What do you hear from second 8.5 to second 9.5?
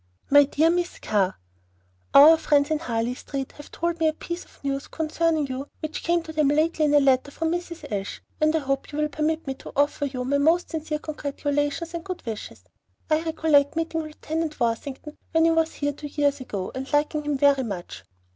I hope you will permit